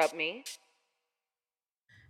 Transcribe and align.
interrupt 0.00 0.16
me. 0.16 0.44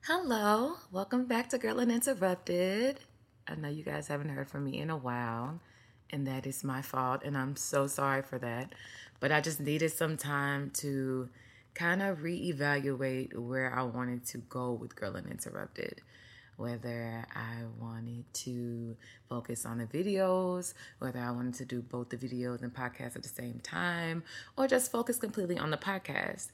Hello, 0.07 0.77
welcome 0.93 1.27
back 1.27 1.48
to 1.48 1.59
Girl 1.59 1.81
Uninterrupted. 1.81 3.01
I 3.48 3.57
know 3.57 3.69
you 3.69 3.83
guys 3.83 4.07
haven't 4.07 4.29
heard 4.29 4.48
from 4.48 4.65
me 4.65 4.79
in 4.79 4.91
a 4.91 4.97
while, 4.97 5.59
and 6.11 6.25
that 6.25 6.47
is 6.47 6.62
my 6.62 6.83
fault, 6.83 7.23
and 7.25 7.37
I'm 7.37 7.57
so 7.57 7.89
sorry 7.89 8.23
for 8.23 8.39
that. 8.39 8.77
But 9.19 9.33
I 9.33 9.41
just 9.41 9.59
needed 9.59 9.91
some 9.91 10.17
time 10.17 10.71
to 10.75 11.31
kind 11.75 12.01
of 12.01 12.19
reevaluate 12.19 13.37
where 13.37 13.75
I 13.77 13.83
wanted 13.83 14.25
to 14.27 14.39
go 14.39 14.73
with 14.73 14.95
Girl 14.95 15.17
Uninterrupted 15.17 16.01
whether 16.61 17.25
I 17.34 17.62
wanted 17.81 18.23
to 18.34 18.95
focus 19.31 19.65
on 19.65 19.79
the 19.79 19.87
videos, 19.87 20.75
whether 20.98 21.19
I 21.19 21.31
wanted 21.31 21.55
to 21.55 21.65
do 21.65 21.81
both 21.81 22.11
the 22.11 22.19
videos 22.19 22.61
and 22.61 22.70
podcasts 22.70 23.17
at 23.17 23.23
the 23.23 23.31
same 23.31 23.61
time, 23.62 24.23
or 24.59 24.69
just 24.69 24.93
focus 24.93 25.17
completely 25.17 25.59
on 25.59 25.70
the 25.70 25.79
podcast. 25.79 26.48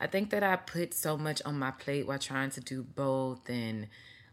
I 0.00 0.06
think 0.06 0.30
that 0.30 0.42
I 0.42 0.56
put 0.56 0.94
so 0.94 1.16
much 1.16 1.42
on 1.44 1.58
my 1.58 1.70
plate 1.70 2.06
while 2.06 2.18
trying 2.18 2.50
to 2.50 2.60
do 2.60 2.82
both 2.82 3.48
and 3.48 3.86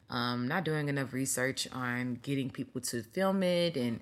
um, 0.09 0.47
not 0.47 0.63
doing 0.63 0.89
enough 0.89 1.13
research 1.13 1.67
on 1.71 2.15
getting 2.21 2.49
people 2.49 2.81
to 2.81 3.03
film 3.03 3.43
it 3.43 3.77
and 3.77 3.99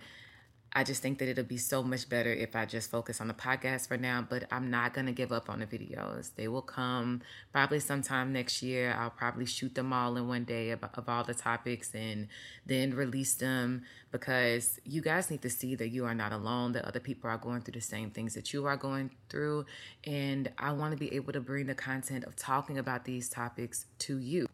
I 0.74 0.84
just 0.84 1.02
think 1.02 1.18
that 1.20 1.28
it'll 1.30 1.44
be 1.44 1.58
so 1.58 1.82
much 1.82 2.08
better 2.10 2.32
if 2.32 2.56
I 2.56 2.66
just 2.66 2.92
focus 2.92 3.22
on 3.22 3.28
the 3.28 3.34
podcast 3.34 3.88
for 3.88 3.98
now, 3.98 4.26
but 4.30 4.44
I'm 4.52 4.70
not 4.70 4.94
going 4.94 5.08
to 5.08 5.12
give 5.12 5.32
up 5.32 5.50
on 5.50 5.60
the 5.60 5.66
videos. 5.66 6.32
They 6.36 6.48
will 6.48 6.62
come 6.62 7.22
probably 7.52 7.80
sometime 7.80 8.34
next 8.34 8.62
year. 8.62 8.96
I'll 8.98 9.10
probably 9.10 9.46
shoot 9.46 9.74
them 9.76 9.94
all 9.94 10.18
in 10.18 10.28
one 10.28 10.44
day 10.44 10.72
of, 10.72 10.84
of 10.84 11.10
all 11.10 11.24
the 11.24 11.34
topics 11.34 11.96
and 11.96 12.28
then 12.66 12.94
release 12.94 13.36
them 13.36 13.84
because 14.12 14.80
you 14.84 15.02
guys 15.02 15.32
need 15.32 15.42
to 15.42 15.50
see 15.50 15.74
that 15.76 15.90
you 15.90 16.06
are 16.06 16.14
not 16.14 16.32
alone, 16.32 16.74
that 16.74 16.86
other 16.86 17.00
people 17.00 17.30
are 17.30 17.38
going 17.38 17.62
through 17.62 17.74
the 17.74 17.82
same 17.82 18.12
things 18.12 18.34
that 18.36 18.54
you 18.54 18.66
are 18.66 18.78
going 18.78 19.12
through. 19.30 19.66
And 20.06 20.52
I 20.58 20.74
want 20.74 20.92
to 20.92 20.98
be 20.98 21.14
able 21.16 21.34
to 21.34 21.42
bring 21.42 21.68
the 21.68 21.76
content 21.76 22.26
of 22.26 22.36
talking 22.36 22.78
about 22.78 23.06
these 23.06 23.30
topics 23.30 23.86
to 24.00 24.18
you. 24.18 24.48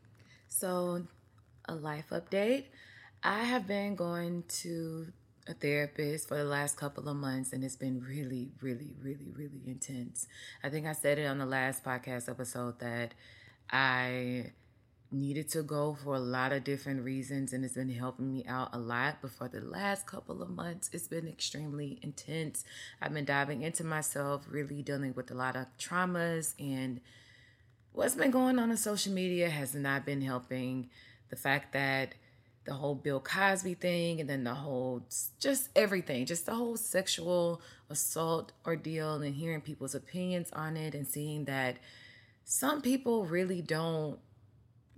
So, 0.48 1.08
a 1.66 1.76
life 1.76 2.12
update. 2.12 2.66
I 3.24 3.40
have 3.40 3.68
been 3.68 3.96
going 3.96 4.44
to 4.62 5.08
a 5.48 5.54
therapist 5.54 6.28
for 6.28 6.38
the 6.38 6.44
last 6.44 6.78
couple 6.78 7.08
of 7.10 7.16
months 7.16 7.52
and 7.52 7.64
it's 7.64 7.76
been 7.76 8.02
really 8.02 8.52
really 8.62 8.92
really 9.02 9.32
really 9.36 9.62
intense. 9.66 10.28
I 10.64 10.70
think 10.70 10.86
i 10.86 10.94
said 10.94 11.20
it 11.20 11.26
on 11.26 11.38
the 11.38 11.46
last 11.46 11.84
podcast 11.84 12.30
episode 12.30 12.80
that 12.80 13.14
i 13.70 14.52
needed 15.14 15.48
to 15.48 15.62
go 15.62 15.96
for 16.04 16.16
a 16.16 16.20
lot 16.20 16.52
of 16.52 16.64
different 16.64 17.04
reasons 17.04 17.54
and 17.54 17.64
it's 17.64 17.76
been 17.76 17.90
helping 17.90 18.34
me 18.34 18.44
out 18.48 18.70
a 18.74 18.80
lot. 18.80 19.18
But 19.22 19.32
for 19.32 19.48
the 19.48 19.62
last 19.62 20.08
couple 20.08 20.42
of 20.42 20.50
months 20.50 20.90
it's 20.92 21.08
been 21.08 21.28
extremely 21.28 22.00
intense. 22.02 22.66
I've 23.02 23.14
been 23.14 23.26
diving 23.26 23.62
into 23.62 23.84
myself 23.84 24.46
really 24.50 24.82
dealing 24.82 25.14
with 25.14 25.30
a 25.30 25.36
lot 25.36 25.56
of 25.56 25.68
traumas 25.78 26.54
and 26.60 27.00
what's 27.92 28.16
been 28.16 28.32
going 28.32 28.60
on 28.60 28.72
on 28.72 28.78
social 28.78 29.14
media 29.14 29.50
has 29.50 29.76
not 29.76 30.06
been 30.06 30.22
helping. 30.22 30.90
The 31.30 31.36
fact 31.36 31.74
that 31.74 32.16
the 32.66 32.74
whole 32.74 32.96
Bill 32.96 33.20
Cosby 33.20 33.76
thing 33.76 34.20
and 34.20 34.30
then 34.30 34.44
the 34.44 34.54
whole 34.54 35.04
just 35.40 35.70
everything, 35.76 36.26
just 36.26 36.46
the 36.46 36.56
whole 36.56 36.78
sexual 36.78 37.62
assault 37.90 38.52
ordeal 38.66 39.22
and 39.22 39.36
hearing 39.36 39.62
people's 39.62 39.96
opinions 39.96 40.50
on 40.54 40.78
it 40.78 40.96
and 40.96 41.08
seeing 41.08 41.46
that 41.46 41.78
some 42.46 42.82
people 42.82 43.26
really 43.26 43.62
don't 43.62 44.20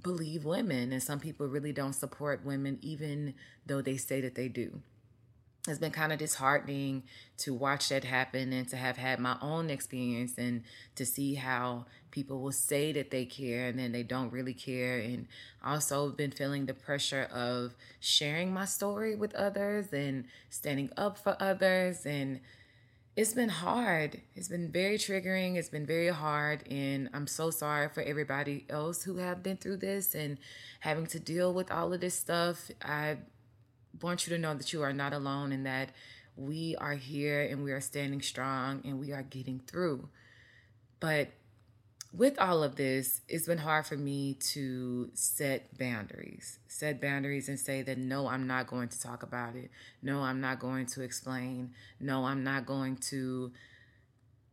believe 0.01 0.45
women 0.45 0.91
and 0.91 1.01
some 1.01 1.19
people 1.19 1.47
really 1.47 1.71
don't 1.71 1.93
support 1.93 2.45
women 2.45 2.77
even 2.81 3.33
though 3.65 3.81
they 3.81 3.97
say 3.97 4.21
that 4.21 4.35
they 4.35 4.47
do 4.47 4.81
it's 5.67 5.79
been 5.79 5.91
kind 5.91 6.13
of 6.13 6.19
disheartening 6.19 7.03
to 7.37 7.53
watch 7.53 7.89
that 7.89 8.03
happen 8.03 8.53
and 8.53 8.67
to 8.69 8.77
have 8.77 8.97
had 8.97 9.19
my 9.19 9.35
own 9.41 9.69
experience 9.69 10.37
and 10.37 10.63
to 10.95 11.05
see 11.05 11.35
how 11.35 11.85
people 12.11 12.39
will 12.39 12.51
say 12.51 12.91
that 12.91 13.11
they 13.11 13.25
care 13.25 13.67
and 13.67 13.79
then 13.79 13.91
they 13.91 14.03
don't 14.03 14.31
really 14.31 14.53
care 14.53 14.99
and 14.99 15.27
also 15.63 16.09
been 16.09 16.31
feeling 16.31 16.65
the 16.65 16.73
pressure 16.73 17.27
of 17.33 17.73
sharing 17.99 18.53
my 18.53 18.65
story 18.65 19.15
with 19.15 19.33
others 19.35 19.91
and 19.91 20.25
standing 20.49 20.89
up 20.97 21.17
for 21.17 21.35
others 21.39 22.05
and 22.05 22.39
it's 23.15 23.33
been 23.33 23.49
hard. 23.49 24.21
It's 24.35 24.49
been 24.49 24.69
very 24.69 24.97
triggering. 24.97 25.55
It's 25.55 25.69
been 25.69 25.85
very 25.85 26.09
hard. 26.09 26.67
And 26.69 27.09
I'm 27.13 27.27
so 27.27 27.49
sorry 27.49 27.87
for 27.87 28.03
everybody 28.03 28.65
else 28.69 29.03
who 29.03 29.17
have 29.17 29.41
been 29.41 29.55
through 29.55 29.77
this 29.77 30.15
and 30.15 30.37
having 30.81 31.07
to 31.07 31.19
deal 31.19 31.53
with 31.53 31.71
all 31.71 31.93
of 31.93 32.01
this 32.01 32.15
stuff. 32.15 32.69
I 32.83 33.17
want 34.01 34.27
you 34.27 34.35
to 34.35 34.41
know 34.41 34.53
that 34.53 34.73
you 34.73 34.81
are 34.83 34.93
not 34.93 35.13
alone 35.13 35.51
and 35.51 35.65
that 35.65 35.89
we 36.35 36.75
are 36.77 36.93
here 36.93 37.41
and 37.41 37.63
we 37.63 37.71
are 37.71 37.81
standing 37.81 38.21
strong 38.21 38.81
and 38.83 38.99
we 38.99 39.11
are 39.11 39.23
getting 39.23 39.59
through. 39.59 40.09
But 40.99 41.29
with 42.13 42.39
all 42.39 42.63
of 42.63 42.75
this, 42.75 43.21
it's 43.27 43.45
been 43.45 43.57
hard 43.57 43.85
for 43.85 43.97
me 43.97 44.35
to 44.35 45.09
set 45.13 45.77
boundaries. 45.77 46.59
Set 46.67 47.01
boundaries 47.01 47.49
and 47.49 47.59
say 47.59 47.81
that 47.81 47.97
no, 47.97 48.27
I'm 48.27 48.47
not 48.47 48.67
going 48.67 48.87
to 48.89 49.01
talk 49.01 49.23
about 49.23 49.55
it. 49.55 49.69
No, 50.01 50.21
I'm 50.21 50.39
not 50.39 50.59
going 50.59 50.85
to 50.87 51.01
explain. 51.01 51.73
No, 51.99 52.25
I'm 52.25 52.43
not 52.43 52.65
going 52.65 52.97
to 53.09 53.51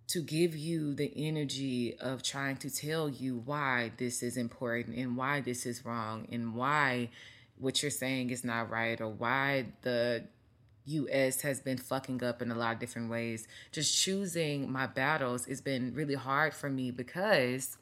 to 0.09 0.20
give 0.20 0.54
you 0.54 0.94
the 0.94 1.10
energy 1.16 1.97
of 1.98 2.22
trying 2.22 2.56
to 2.56 2.69
tell 2.69 3.09
you 3.09 3.41
why 3.47 3.92
this 3.97 4.22
is 4.22 4.36
important 4.36 4.97
and 4.97 5.16
why 5.16 5.41
this 5.41 5.64
is 5.64 5.86
wrong 5.86 6.26
and 6.30 6.54
why 6.54 7.09
what 7.58 7.82
you're 7.82 7.90
saying 7.90 8.30
is 8.30 8.44
not 8.44 8.70
right 8.70 9.00
or 9.00 9.08
why 9.08 9.66
the 9.82 10.24
US 10.84 11.42
has 11.42 11.60
been 11.60 11.78
fucking 11.78 12.22
up 12.24 12.42
in 12.42 12.50
a 12.50 12.54
lot 12.54 12.74
of 12.74 12.80
different 12.80 13.10
ways. 13.10 13.46
Just 13.70 13.96
choosing 13.96 14.70
my 14.70 14.86
battles 14.86 15.46
has 15.46 15.60
been 15.60 15.94
really 15.94 16.14
hard 16.14 16.54
for 16.54 16.68
me 16.68 16.91
because 16.91 17.76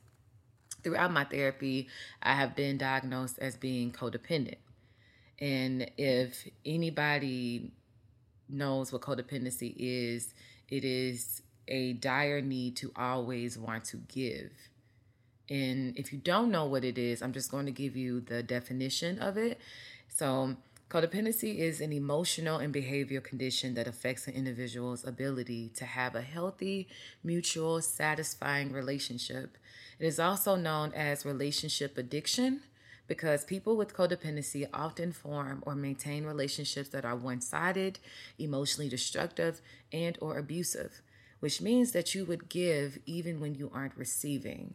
throughout 0.82 1.12
my 1.12 1.24
therapy, 1.24 1.88
I 2.22 2.34
have 2.34 2.54
been 2.54 2.78
diagnosed 2.78 3.38
as 3.38 3.56
being 3.56 3.92
codependent. 3.92 4.56
And 5.38 5.90
if 5.96 6.46
anybody 6.66 7.72
knows 8.48 8.92
what 8.92 9.02
codependency 9.02 9.74
is, 9.78 10.34
it 10.68 10.84
is 10.84 11.42
a 11.68 11.94
dire 11.94 12.40
need 12.42 12.76
to 12.76 12.92
always 12.96 13.56
want 13.56 13.84
to 13.86 13.96
give. 13.96 14.50
And 15.50 15.98
if 15.98 16.12
you 16.12 16.18
don't 16.18 16.50
know 16.50 16.64
what 16.64 16.84
it 16.84 16.96
is, 16.96 17.22
I'm 17.22 17.32
just 17.32 17.50
going 17.50 17.66
to 17.66 17.72
give 17.72 17.96
you 17.96 18.20
the 18.20 18.42
definition 18.42 19.18
of 19.18 19.36
it. 19.36 19.60
So, 20.08 20.56
codependency 20.88 21.58
is 21.58 21.80
an 21.80 21.92
emotional 21.92 22.58
and 22.58 22.72
behavioral 22.72 23.24
condition 23.24 23.74
that 23.74 23.88
affects 23.88 24.28
an 24.28 24.34
individual's 24.34 25.04
ability 25.04 25.70
to 25.74 25.84
have 25.84 26.14
a 26.14 26.20
healthy, 26.22 26.88
mutual, 27.24 27.82
satisfying 27.82 28.72
relationship. 28.72 29.58
It 29.98 30.06
is 30.06 30.20
also 30.20 30.54
known 30.56 30.92
as 30.94 31.26
relationship 31.26 31.98
addiction 31.98 32.62
because 33.08 33.44
people 33.44 33.76
with 33.76 33.92
codependency 33.94 34.68
often 34.72 35.10
form 35.10 35.64
or 35.66 35.74
maintain 35.74 36.24
relationships 36.24 36.90
that 36.90 37.04
are 37.04 37.16
one-sided, 37.16 37.98
emotionally 38.38 38.88
destructive, 38.88 39.60
and 39.92 40.16
or 40.20 40.38
abusive, 40.38 41.02
which 41.40 41.60
means 41.60 41.90
that 41.90 42.14
you 42.14 42.24
would 42.24 42.48
give 42.48 43.00
even 43.06 43.40
when 43.40 43.56
you 43.56 43.68
aren't 43.74 43.96
receiving. 43.96 44.74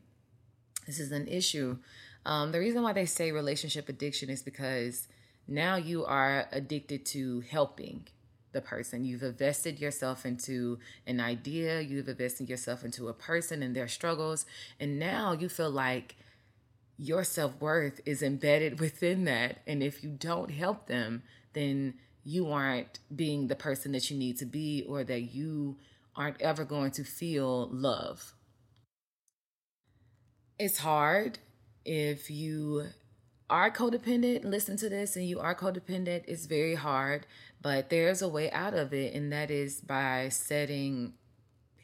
This 0.85 0.99
is 0.99 1.11
an 1.11 1.27
issue. 1.27 1.77
Um, 2.25 2.51
the 2.51 2.59
reason 2.59 2.83
why 2.83 2.93
they 2.93 3.05
say 3.05 3.31
relationship 3.31 3.89
addiction 3.89 4.29
is 4.29 4.41
because 4.41 5.07
now 5.47 5.75
you 5.75 6.05
are 6.05 6.47
addicted 6.51 7.05
to 7.07 7.41
helping 7.41 8.07
the 8.51 8.61
person. 8.61 9.05
You've 9.05 9.21
invested 9.21 9.79
yourself 9.79 10.25
into 10.25 10.79
an 11.05 11.19
idea, 11.19 11.81
you've 11.81 12.07
invested 12.07 12.49
yourself 12.49 12.83
into 12.83 13.09
a 13.09 13.13
person 13.13 13.61
and 13.61 13.75
their 13.75 13.87
struggles, 13.87 14.45
and 14.79 14.97
now 14.97 15.33
you 15.33 15.49
feel 15.49 15.69
like 15.69 16.15
your 16.97 17.23
self 17.23 17.59
worth 17.59 17.99
is 18.05 18.23
embedded 18.23 18.79
within 18.85 19.25
that. 19.25 19.59
And 19.67 19.83
if 19.83 20.03
you 20.03 20.09
don't 20.09 20.49
help 20.49 20.87
them, 20.87 21.23
then 21.53 21.95
you 22.23 22.49
aren't 22.49 22.99
being 23.15 23.47
the 23.47 23.55
person 23.55 23.91
that 23.91 24.09
you 24.09 24.17
need 24.17 24.37
to 24.37 24.45
be, 24.45 24.83
or 24.87 25.03
that 25.03 25.21
you 25.21 25.77
aren't 26.15 26.41
ever 26.41 26.63
going 26.63 26.91
to 26.91 27.03
feel 27.03 27.67
love 27.67 28.33
it's 30.57 30.79
hard 30.79 31.39
if 31.83 32.29
you 32.31 32.87
are 33.49 33.69
codependent 33.69 34.43
listen 34.43 34.75
to 34.77 34.89
this 34.89 35.15
and 35.15 35.27
you 35.27 35.39
are 35.39 35.53
codependent 35.53 36.23
it's 36.27 36.45
very 36.45 36.75
hard 36.75 37.27
but 37.61 37.89
there's 37.89 38.21
a 38.21 38.27
way 38.27 38.49
out 38.51 38.73
of 38.73 38.93
it 38.93 39.13
and 39.13 39.31
that 39.31 39.51
is 39.51 39.81
by 39.81 40.29
setting 40.29 41.13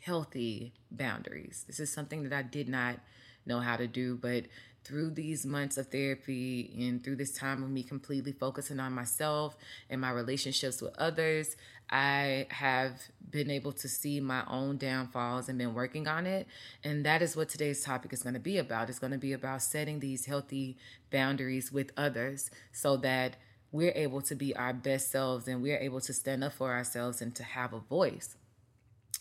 healthy 0.01 0.73
boundaries. 0.89 1.63
This 1.67 1.79
is 1.79 1.91
something 1.91 2.23
that 2.23 2.33
i 2.33 2.41
did 2.41 2.67
not 2.67 2.99
know 3.45 3.59
how 3.59 3.75
to 3.75 3.87
do 3.87 4.15
but 4.15 4.45
through 4.83 5.11
these 5.11 5.45
months 5.45 5.77
of 5.77 5.87
therapy 5.87 6.73
and 6.87 7.03
through 7.03 7.15
this 7.15 7.31
time 7.31 7.63
of 7.63 7.69
me 7.69 7.83
completely 7.83 8.31
focusing 8.31 8.79
on 8.79 8.93
myself 8.93 9.55
and 9.89 10.01
my 10.01 10.09
relationships 10.09 10.81
with 10.81 10.95
others, 10.97 11.55
I 11.89 12.47
have 12.49 12.93
been 13.29 13.51
able 13.51 13.73
to 13.73 13.87
see 13.87 14.19
my 14.19 14.43
own 14.47 14.77
downfalls 14.77 15.49
and 15.49 15.57
been 15.57 15.73
working 15.73 16.07
on 16.07 16.25
it. 16.25 16.47
And 16.83 17.05
that 17.05 17.21
is 17.21 17.35
what 17.35 17.49
today's 17.49 17.83
topic 17.83 18.13
is 18.13 18.23
going 18.23 18.33
to 18.33 18.39
be 18.39 18.57
about. 18.57 18.89
It's 18.89 18.99
going 18.99 19.11
to 19.11 19.19
be 19.19 19.33
about 19.33 19.61
setting 19.61 19.99
these 19.99 20.25
healthy 20.25 20.77
boundaries 21.11 21.71
with 21.71 21.91
others 21.97 22.49
so 22.71 22.97
that 22.97 23.35
we're 23.71 23.93
able 23.95 24.21
to 24.21 24.35
be 24.35 24.55
our 24.55 24.73
best 24.73 25.11
selves 25.11 25.47
and 25.47 25.61
we're 25.61 25.79
able 25.79 26.01
to 26.01 26.13
stand 26.13 26.43
up 26.43 26.53
for 26.53 26.71
ourselves 26.71 27.21
and 27.21 27.35
to 27.35 27.43
have 27.43 27.73
a 27.73 27.79
voice. 27.79 28.35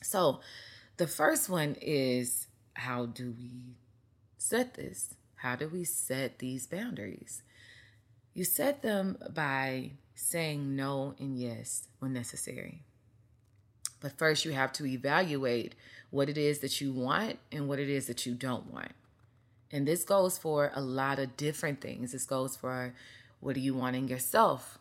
So, 0.02 0.40
the 0.96 1.06
first 1.06 1.48
one 1.48 1.76
is 1.80 2.46
how 2.74 3.06
do 3.06 3.34
we 3.36 3.76
set 4.38 4.74
this? 4.74 5.14
How 5.40 5.56
do 5.56 5.68
we 5.68 5.84
set 5.84 6.38
these 6.38 6.66
boundaries? 6.66 7.42
You 8.34 8.44
set 8.44 8.82
them 8.82 9.16
by 9.30 9.92
saying 10.14 10.76
no 10.76 11.14
and 11.18 11.38
yes 11.38 11.88
when 11.98 12.12
necessary. 12.12 12.82
But 14.00 14.18
first, 14.18 14.44
you 14.44 14.52
have 14.52 14.70
to 14.74 14.84
evaluate 14.84 15.74
what 16.10 16.28
it 16.28 16.36
is 16.36 16.58
that 16.58 16.82
you 16.82 16.92
want 16.92 17.38
and 17.50 17.68
what 17.68 17.78
it 17.78 17.88
is 17.88 18.06
that 18.06 18.26
you 18.26 18.34
don't 18.34 18.70
want. 18.70 18.92
And 19.72 19.88
this 19.88 20.04
goes 20.04 20.36
for 20.36 20.72
a 20.74 20.82
lot 20.82 21.18
of 21.18 21.38
different 21.38 21.80
things. 21.80 22.12
This 22.12 22.26
goes 22.26 22.54
for 22.54 22.94
what 23.40 23.54
do 23.54 23.60
you 23.60 23.74
want 23.74 23.96
in 23.96 24.08
yourself? 24.08 24.78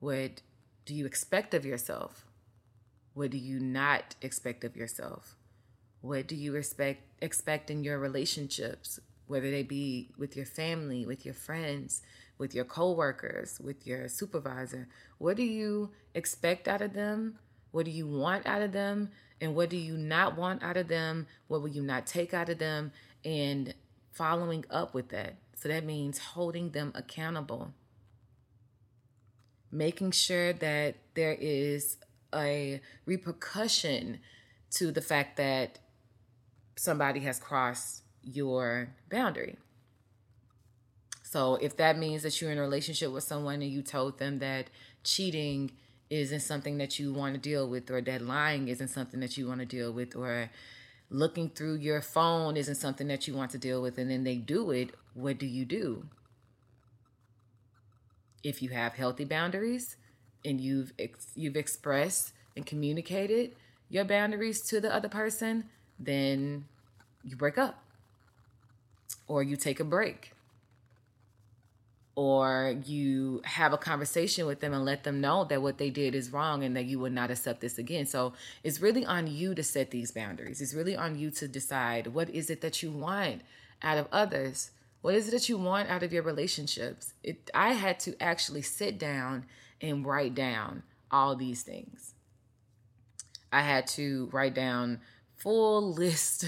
What 0.00 0.42
do 0.84 0.94
you 0.94 1.06
expect 1.06 1.54
of 1.54 1.64
yourself? 1.64 2.26
What 3.14 3.30
do 3.30 3.38
you 3.38 3.60
not 3.60 4.16
expect 4.20 4.64
of 4.64 4.76
yourself? 4.76 5.36
What 6.00 6.26
do 6.26 6.34
you 6.34 6.56
expect 6.56 7.02
expect 7.22 7.70
in 7.70 7.84
your 7.84 8.00
relationships, 8.00 8.98
whether 9.26 9.50
they 9.50 9.62
be 9.62 10.10
with 10.18 10.36
your 10.36 10.46
family, 10.46 11.06
with 11.06 11.24
your 11.24 11.34
friends, 11.34 12.02
with 12.38 12.54
your 12.54 12.64
coworkers, 12.64 13.60
with 13.60 13.86
your 13.86 14.08
supervisor? 14.08 14.88
What 15.18 15.36
do 15.36 15.42
you 15.42 15.90
expect 16.14 16.68
out 16.68 16.82
of 16.82 16.92
them? 16.92 17.38
What 17.70 17.84
do 17.86 17.90
you 17.90 18.06
want 18.06 18.46
out 18.46 18.62
of 18.62 18.72
them? 18.72 19.10
And 19.40 19.54
what 19.54 19.70
do 19.70 19.76
you 19.76 19.96
not 19.96 20.36
want 20.36 20.62
out 20.62 20.76
of 20.76 20.88
them? 20.88 21.26
What 21.48 21.62
will 21.62 21.68
you 21.68 21.82
not 21.82 22.06
take 22.06 22.34
out 22.34 22.48
of 22.48 22.58
them? 22.58 22.92
And 23.24 23.74
following 24.12 24.64
up 24.70 24.94
with 24.94 25.08
that. 25.08 25.36
So 25.54 25.68
that 25.68 25.84
means 25.84 26.18
holding 26.18 26.70
them 26.70 26.92
accountable. 26.94 27.72
Making 29.70 30.10
sure 30.10 30.52
that 30.52 30.96
there 31.14 31.36
is 31.40 31.96
a 32.34 32.80
repercussion 33.06 34.18
to 34.72 34.90
the 34.90 35.00
fact 35.00 35.36
that 35.36 35.78
somebody 36.76 37.20
has 37.20 37.38
crossed 37.38 38.01
your 38.22 38.90
boundary. 39.10 39.56
So 41.22 41.56
if 41.56 41.76
that 41.78 41.98
means 41.98 42.22
that 42.24 42.40
you're 42.40 42.50
in 42.50 42.58
a 42.58 42.62
relationship 42.62 43.10
with 43.10 43.24
someone 43.24 43.62
and 43.62 43.70
you 43.70 43.82
told 43.82 44.18
them 44.18 44.38
that 44.40 44.68
cheating 45.02 45.72
isn't 46.10 46.40
something 46.40 46.76
that 46.76 46.98
you 46.98 47.12
want 47.12 47.34
to 47.34 47.40
deal 47.40 47.66
with, 47.66 47.90
or 47.90 48.02
that 48.02 48.20
lying 48.20 48.68
isn't 48.68 48.88
something 48.88 49.20
that 49.20 49.38
you 49.38 49.48
want 49.48 49.60
to 49.60 49.66
deal 49.66 49.90
with, 49.90 50.14
or 50.14 50.50
looking 51.08 51.48
through 51.48 51.76
your 51.76 52.02
phone 52.02 52.56
isn't 52.56 52.74
something 52.74 53.08
that 53.08 53.26
you 53.26 53.34
want 53.34 53.50
to 53.50 53.58
deal 53.58 53.80
with, 53.80 53.96
and 53.96 54.10
then 54.10 54.24
they 54.24 54.36
do 54.36 54.70
it, 54.70 54.90
what 55.14 55.38
do 55.38 55.46
you 55.46 55.64
do? 55.64 56.04
If 58.42 58.60
you 58.60 58.70
have 58.70 58.92
healthy 58.92 59.24
boundaries 59.24 59.96
and 60.44 60.60
you've 60.60 60.92
ex- 60.98 61.32
you've 61.34 61.56
expressed 61.56 62.32
and 62.56 62.66
communicated 62.66 63.54
your 63.88 64.04
boundaries 64.04 64.60
to 64.62 64.80
the 64.80 64.94
other 64.94 65.08
person, 65.08 65.64
then 65.98 66.66
you 67.22 67.36
break 67.36 67.56
up 67.56 67.81
or 69.26 69.42
you 69.42 69.56
take 69.56 69.80
a 69.80 69.84
break 69.84 70.32
or 72.14 72.76
you 72.84 73.40
have 73.44 73.72
a 73.72 73.78
conversation 73.78 74.46
with 74.46 74.60
them 74.60 74.74
and 74.74 74.84
let 74.84 75.04
them 75.04 75.20
know 75.20 75.44
that 75.44 75.62
what 75.62 75.78
they 75.78 75.88
did 75.88 76.14
is 76.14 76.30
wrong 76.30 76.62
and 76.62 76.76
that 76.76 76.84
you 76.84 76.98
would 76.98 77.12
not 77.12 77.30
accept 77.30 77.60
this 77.60 77.78
again. 77.78 78.04
So 78.04 78.34
it's 78.62 78.80
really 78.80 79.04
on 79.04 79.26
you 79.26 79.54
to 79.54 79.62
set 79.62 79.90
these 79.90 80.12
boundaries. 80.12 80.60
It's 80.60 80.74
really 80.74 80.94
on 80.94 81.18
you 81.18 81.30
to 81.32 81.48
decide 81.48 82.08
what 82.08 82.28
is 82.28 82.50
it 82.50 82.60
that 82.60 82.82
you 82.82 82.90
want 82.90 83.42
out 83.82 83.96
of 83.96 84.08
others? 84.12 84.72
What 85.00 85.14
is 85.14 85.28
it 85.28 85.30
that 85.30 85.48
you 85.48 85.56
want 85.56 85.88
out 85.88 86.02
of 86.02 86.12
your 86.12 86.22
relationships? 86.22 87.14
It, 87.22 87.50
I 87.54 87.72
had 87.72 87.98
to 88.00 88.14
actually 88.22 88.62
sit 88.62 88.98
down 88.98 89.46
and 89.80 90.04
write 90.04 90.34
down 90.34 90.82
all 91.10 91.34
these 91.34 91.62
things. 91.62 92.14
I 93.50 93.62
had 93.62 93.86
to 93.88 94.28
write 94.32 94.54
down 94.54 95.00
full 95.36 95.92
list 95.94 96.44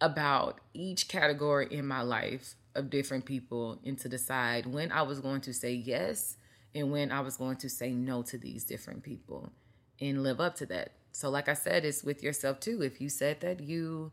about 0.00 0.60
each 0.72 1.08
category 1.08 1.68
in 1.70 1.86
my 1.86 2.02
life 2.02 2.54
of 2.74 2.90
different 2.90 3.24
people 3.24 3.80
and 3.84 3.98
to 3.98 4.08
decide 4.08 4.66
when 4.66 4.92
I 4.92 5.02
was 5.02 5.20
going 5.20 5.40
to 5.42 5.52
say 5.52 5.72
yes 5.72 6.36
and 6.74 6.90
when 6.92 7.10
I 7.10 7.20
was 7.20 7.36
going 7.36 7.56
to 7.58 7.68
say 7.68 7.90
no 7.90 8.22
to 8.22 8.38
these 8.38 8.64
different 8.64 9.02
people 9.02 9.52
and 10.00 10.22
live 10.22 10.40
up 10.40 10.54
to 10.56 10.66
that. 10.66 10.92
So, 11.12 11.28
like 11.28 11.48
I 11.48 11.54
said, 11.54 11.84
it's 11.84 12.04
with 12.04 12.22
yourself 12.22 12.60
too. 12.60 12.82
If 12.82 13.00
you 13.00 13.08
said 13.08 13.40
that 13.40 13.60
you 13.60 14.12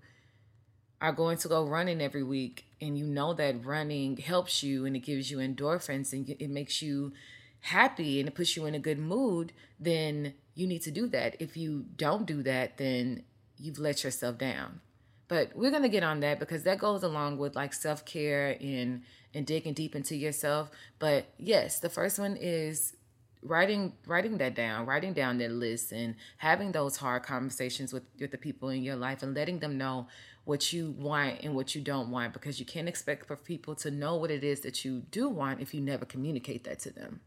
are 0.99 1.11
going 1.11 1.37
to 1.37 1.47
go 1.47 1.63
running 1.63 2.01
every 2.01 2.23
week 2.23 2.65
and 2.81 2.97
you 2.97 3.05
know 3.05 3.33
that 3.35 3.63
running 3.63 4.17
helps 4.17 4.63
you 4.63 4.85
and 4.85 4.95
it 4.95 4.99
gives 4.99 5.29
you 5.29 5.37
endorphins 5.37 6.11
and 6.11 6.27
it 6.27 6.49
makes 6.49 6.81
you 6.81 7.13
happy 7.61 8.19
and 8.19 8.27
it 8.27 8.35
puts 8.35 8.55
you 8.55 8.65
in 8.65 8.73
a 8.73 8.79
good 8.79 8.97
mood, 8.97 9.53
then 9.79 10.33
you 10.55 10.65
need 10.65 10.81
to 10.81 10.91
do 10.91 11.07
that. 11.07 11.35
If 11.39 11.55
you 11.55 11.85
don't 11.95 12.25
do 12.25 12.41
that, 12.43 12.77
then 12.77 13.23
you've 13.57 13.79
let 13.79 14.03
yourself 14.03 14.37
down. 14.37 14.81
But 15.27 15.55
we're 15.55 15.71
gonna 15.71 15.89
get 15.89 16.03
on 16.03 16.21
that 16.21 16.39
because 16.39 16.63
that 16.63 16.79
goes 16.79 17.03
along 17.03 17.37
with 17.37 17.55
like 17.55 17.73
self 17.73 18.05
care 18.05 18.57
and 18.61 19.03
and 19.33 19.45
digging 19.45 19.73
deep 19.73 19.95
into 19.95 20.15
yourself. 20.15 20.69
But 20.99 21.25
yes, 21.37 21.79
the 21.79 21.89
first 21.89 22.17
one 22.17 22.37
is 22.37 22.95
writing 23.43 23.93
writing 24.05 24.37
that 24.37 24.55
down, 24.55 24.85
writing 24.85 25.13
down 25.13 25.37
that 25.39 25.51
list 25.51 25.91
and 25.91 26.15
having 26.37 26.71
those 26.71 26.97
hard 26.97 27.23
conversations 27.23 27.93
with, 27.93 28.03
with 28.19 28.31
the 28.31 28.37
people 28.37 28.69
in 28.69 28.83
your 28.83 28.95
life 28.95 29.23
and 29.23 29.35
letting 29.35 29.59
them 29.59 29.77
know 29.77 30.07
what 30.45 30.71
you 30.71 30.91
want 30.97 31.41
and 31.43 31.53
what 31.55 31.75
you 31.75 31.81
don't 31.81 32.09
want 32.09 32.31
because 32.31 32.59
you 32.59 32.65
can't 32.65 32.87
expect 32.87 33.27
for 33.27 33.35
people 33.35 33.75
to 33.75 33.91
know 33.91 34.15
what 34.15 34.31
it 34.31 34.43
is 34.43 34.61
that 34.61 34.85
you 34.85 35.01
do 35.11 35.27
want 35.27 35.59
if 35.59 35.73
you 35.73 35.81
never 35.81 36.05
communicate 36.05 36.63
that 36.63 36.79
to 36.79 36.89
them. 36.89 37.19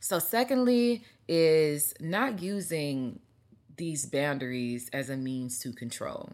So 0.00 0.18
secondly 0.18 1.04
is 1.28 1.92
not 2.00 2.40
using 2.40 3.20
these 3.76 4.06
boundaries 4.06 4.88
as 4.92 5.10
a 5.10 5.16
means 5.16 5.58
to 5.60 5.72
control. 5.72 6.32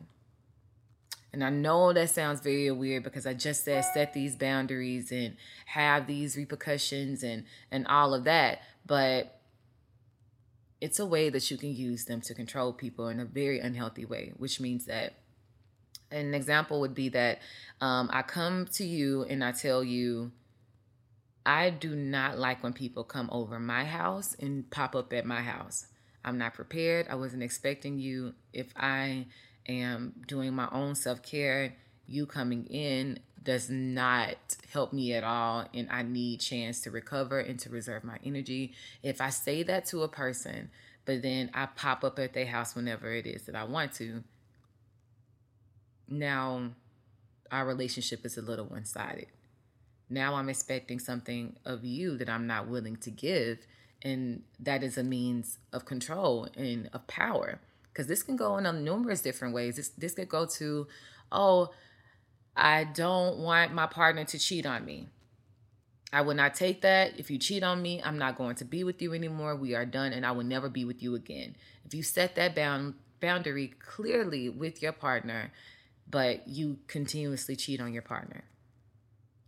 And 1.33 1.45
I 1.45 1.51
know 1.51 1.93
that 1.93 2.11
sounds 2.11 2.41
very 2.41 2.71
weird 2.71 3.03
because 3.03 3.27
I 3.27 3.35
just 3.35 3.65
said 3.65 3.85
set 3.93 4.15
these 4.15 4.37
boundaries 4.37 5.13
and 5.13 5.37
have 5.67 6.07
these 6.07 6.37
repercussions 6.37 7.23
and 7.23 7.45
and 7.71 7.87
all 7.87 8.15
of 8.15 8.25
that, 8.25 8.61
but 8.87 9.41
it's 10.81 10.99
a 10.99 11.07
way 11.07 11.31
that 11.31 11.51
you 11.51 11.57
can 11.57 11.75
use 11.75 12.05
them 12.05 12.21
to 12.23 12.35
control 12.35 12.73
people 12.73 13.09
in 13.09 13.21
a 13.21 13.25
very 13.25 13.59
unhealthy 13.59 14.05
way, 14.05 14.33
which 14.37 14.61
means 14.61 14.87
that 14.87 15.15
an 16.11 16.35
example 16.35 16.81
would 16.81 16.95
be 16.95 17.09
that 17.11 17.41
um, 17.81 18.09
I 18.13 18.23
come 18.23 18.67
to 18.75 18.85
you 18.85 19.25
and 19.25 19.43
I 19.43 19.53
tell 19.53 19.83
you, 19.83 20.33
I 21.45 21.71
do 21.71 21.95
not 21.95 22.39
like 22.39 22.63
when 22.63 22.73
people 22.73 23.05
come 23.05 23.29
over 23.33 23.59
my 23.59 23.85
house 23.85 24.35
and 24.39 24.69
pop 24.71 24.95
up 24.95 25.13
at 25.13 25.25
my 25.25 25.43
house. 25.43 25.87
I'm 26.25 26.39
not 26.39 26.55
prepared. 26.55 27.07
I 27.09 27.15
wasn't 27.15 27.43
expecting 27.43 27.99
you. 27.99 28.35
If 28.53 28.73
I 28.77 29.27
am 29.69 30.15
doing 30.27 30.55
my 30.55 30.69
own 30.73 30.95
self 30.95 31.23
care, 31.23 31.75
you 32.07 32.27
coming 32.27 32.67
in 32.67 33.19
does 33.43 33.71
not 33.71 34.37
help 34.73 34.93
me 34.93 35.15
at 35.15 35.23
all 35.23 35.65
and 35.73 35.89
I 35.89 36.03
need 36.03 36.41
chance 36.41 36.81
to 36.81 36.91
recover 36.91 37.39
and 37.39 37.59
to 37.61 37.71
reserve 37.71 38.03
my 38.03 38.19
energy. 38.25 38.75
If 39.03 39.21
I 39.21 39.31
say 39.31 39.63
that 39.63 39.87
to 39.87 40.03
a 40.03 40.09
person, 40.09 40.69
but 41.05 41.23
then 41.23 41.51
I 41.55 41.67
pop 41.67 42.03
up 42.03 42.19
at 42.19 42.35
their 42.35 42.47
house 42.47 42.75
whenever 42.75 43.13
it 43.13 43.25
is 43.25 43.43
that 43.43 43.55
I 43.55 43.63
want 43.63 43.93
to, 43.95 44.25
now 46.09 46.73
our 47.53 47.65
relationship 47.65 48.27
is 48.27 48.37
a 48.37 48.43
little 48.43 48.67
one-sided. 48.67 49.29
Now 50.11 50.35
I'm 50.35 50.49
expecting 50.49 50.99
something 50.99 51.57
of 51.65 51.85
you 51.85 52.17
that 52.19 52.29
I'm 52.29 52.49
not 52.49 52.67
willing 52.67 52.97
to 52.97 53.11
give 53.11 53.59
and 54.03 54.43
that 54.59 54.83
is 54.83 54.99
a 54.99 55.05
means 55.05 55.59
of 55.73 55.85
control 55.85 56.49
and 56.57 56.91
of 56.93 57.07
power 57.07 57.61
because 57.97 58.09
this 58.09 58.23
can 58.23 58.37
go 58.37 58.59
in 58.59 58.67
a 58.67 58.75
numerous 58.75 59.23
different 59.23 59.55
ways. 59.55 59.77
This 59.77 59.89
this 59.89 60.13
could 60.13 60.29
go 60.29 60.45
to, 60.45 60.87
oh, 61.33 61.71
I 62.55 62.85
don't 62.85 63.39
want 63.39 63.73
my 63.73 63.87
partner 63.87 64.25
to 64.25 64.39
cheat 64.39 64.67
on 64.67 64.85
me. 64.85 65.09
I 66.13 66.21
will 66.21 66.35
not 66.35 66.55
take 66.55 66.83
that. 66.83 67.19
If 67.19 67.31
you 67.31 67.39
cheat 67.39 67.63
on 67.63 67.81
me, 67.81 68.03
I'm 68.05 68.19
not 68.19 68.37
going 68.37 68.57
to 68.57 68.67
be 68.67 68.85
with 68.85 69.01
you 69.01 69.15
anymore. 69.15 69.57
We 69.57 69.75
are 69.75 69.87
done, 69.87 70.13
and 70.13 70.27
I 70.27 70.33
will 70.33 70.45
never 70.45 70.69
be 70.69 70.85
with 70.85 71.03
you 71.03 71.15
again. 71.15 71.57
If 71.87 71.95
you 71.95 72.03
set 72.03 72.35
that 72.35 72.55
bound 72.55 72.95
boundary 73.19 73.73
clearly 73.79 74.51
with 74.51 74.83
your 74.83 74.93
partner, 74.93 75.51
but 76.09 76.47
you 76.47 76.79
continuously 76.89 77.57
cheat 77.57 77.81
on 77.81 77.95
your 77.95 78.03
partner. 78.03 78.45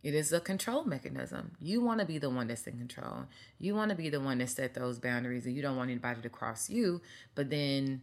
It 0.02 0.14
is 0.14 0.32
a 0.32 0.40
control 0.40 0.84
mechanism. 0.84 1.56
You 1.60 1.82
want 1.82 2.00
to 2.00 2.06
be 2.06 2.16
the 2.18 2.30
one 2.30 2.46
that's 2.46 2.66
in 2.66 2.78
control. 2.78 3.26
You 3.58 3.74
want 3.74 3.90
to 3.90 3.96
be 3.96 4.08
the 4.08 4.20
one 4.20 4.38
that 4.38 4.48
set 4.48 4.72
those 4.72 4.98
boundaries 4.98 5.44
and 5.44 5.54
you 5.54 5.60
don't 5.60 5.76
want 5.76 5.90
anybody 5.90 6.22
to 6.22 6.30
cross 6.30 6.70
you, 6.70 7.02
but 7.34 7.50
then 7.50 8.02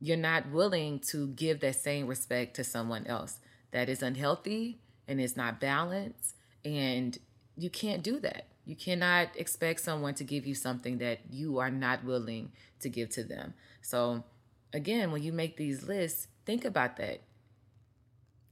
you're 0.00 0.16
not 0.16 0.50
willing 0.50 0.98
to 0.98 1.28
give 1.28 1.60
that 1.60 1.76
same 1.76 2.06
respect 2.06 2.56
to 2.56 2.64
someone 2.64 3.06
else. 3.06 3.38
That 3.70 3.88
is 3.88 4.02
unhealthy 4.02 4.78
and 5.08 5.20
it's 5.20 5.36
not 5.36 5.60
balanced. 5.60 6.36
And 6.64 7.18
you 7.56 7.70
can't 7.70 8.02
do 8.02 8.20
that. 8.20 8.46
You 8.64 8.76
cannot 8.76 9.28
expect 9.36 9.80
someone 9.80 10.14
to 10.14 10.24
give 10.24 10.46
you 10.46 10.54
something 10.54 10.98
that 10.98 11.20
you 11.30 11.58
are 11.58 11.70
not 11.70 12.04
willing 12.04 12.50
to 12.80 12.88
give 12.88 13.10
to 13.10 13.24
them. 13.24 13.54
So, 13.80 14.24
again, 14.72 15.12
when 15.12 15.22
you 15.22 15.32
make 15.32 15.56
these 15.56 15.84
lists, 15.84 16.26
think 16.44 16.64
about 16.64 16.96
that. 16.96 17.20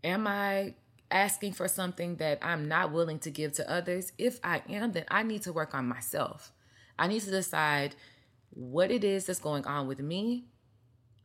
Am 0.05 0.27
I 0.27 0.75
asking 1.11 1.53
for 1.55 1.67
something 1.67 2.17
that 2.17 2.39
I'm 2.43 2.69
not 2.69 2.93
willing 2.93 3.19
to 3.21 3.31
give 3.31 3.53
to 3.55 3.69
others? 3.71 4.13
If 4.17 4.39
I 4.45 4.63
am, 4.69 4.93
then 4.93 5.05
I 5.09 5.25
need 5.25 5.43
to 5.43 5.53
work 5.53 5.75
on 5.75 5.89
myself. 5.89 6.53
I 6.97 7.09
need 7.09 7.23
to 7.23 7.31
decide 7.31 7.97
what 8.51 8.93
it 8.93 9.03
is 9.03 9.27
that's 9.27 9.41
going 9.41 9.67
on 9.67 9.89
with 9.89 9.99
me 9.99 10.45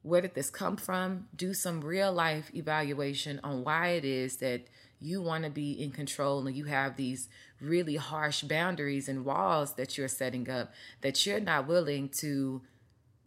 where 0.02 0.22
did 0.22 0.36
this 0.36 0.50
come 0.50 0.78
from? 0.78 1.28
Do 1.36 1.54
some 1.54 1.82
real 1.82 2.12
life 2.14 2.52
evaluation 2.54 3.40
on 3.44 3.64
why 3.64 3.90
it 3.90 4.06
is 4.06 4.38
that 4.38 4.68
you 5.00 5.22
want 5.22 5.44
to 5.44 5.50
be 5.50 5.72
in 5.72 5.92
control 5.92 6.46
and 6.46 6.56
you 6.56 6.66
have 6.66 6.96
these 6.96 7.30
really 7.62 7.96
harsh 7.96 8.42
boundaries 8.44 9.08
and 9.10 9.26
walls 9.26 9.74
that 9.74 9.98
you're 9.98 10.08
setting 10.08 10.50
up 10.50 10.72
that 11.02 11.26
you're 11.26 11.40
not 11.40 11.68
willing 11.68 12.10
to 12.10 12.62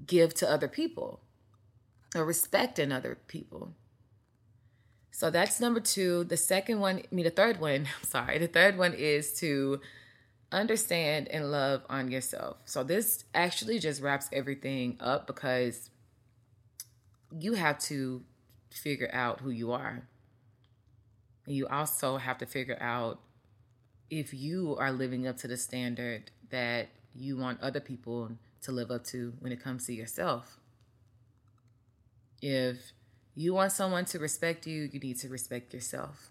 give 0.06 0.34
to 0.34 0.50
other 0.50 0.68
people 0.68 1.20
or 2.14 2.24
respect 2.24 2.78
in 2.78 2.92
other 2.92 3.18
people. 3.26 3.74
So 5.10 5.30
that's 5.30 5.60
number 5.60 5.80
two. 5.80 6.24
The 6.24 6.36
second 6.36 6.80
one, 6.80 6.98
I 6.98 7.14
mean, 7.14 7.24
the 7.24 7.30
third 7.30 7.60
one, 7.60 7.86
I'm 8.00 8.08
sorry, 8.08 8.38
the 8.38 8.48
third 8.48 8.76
one 8.76 8.94
is 8.94 9.32
to 9.34 9.80
understand 10.50 11.28
and 11.28 11.50
love 11.50 11.82
on 11.88 12.10
yourself. 12.10 12.58
So 12.64 12.82
this 12.82 13.24
actually 13.34 13.78
just 13.78 14.02
wraps 14.02 14.28
everything 14.32 14.96
up 15.00 15.26
because 15.26 15.90
you 17.38 17.54
have 17.54 17.78
to 17.78 18.22
figure 18.70 19.10
out 19.12 19.40
who 19.40 19.50
you 19.50 19.72
are. 19.72 20.08
You 21.46 21.66
also 21.66 22.18
have 22.18 22.38
to 22.38 22.46
figure 22.46 22.78
out 22.80 23.20
if 24.10 24.32
you 24.32 24.76
are 24.78 24.92
living 24.92 25.26
up 25.26 25.36
to 25.38 25.48
the 25.48 25.56
standard 25.56 26.30
that 26.50 26.88
you 27.14 27.36
want 27.36 27.60
other 27.60 27.80
people 27.80 28.30
to 28.62 28.72
live 28.72 28.90
up 28.90 29.04
to 29.04 29.32
when 29.40 29.52
it 29.52 29.62
comes 29.62 29.86
to 29.86 29.94
yourself. 29.94 30.58
If 32.40 32.92
you 33.34 33.54
want 33.54 33.72
someone 33.72 34.04
to 34.06 34.18
respect 34.18 34.66
you, 34.66 34.88
you 34.92 35.00
need 35.00 35.18
to 35.20 35.28
respect 35.28 35.72
yourself. 35.72 36.30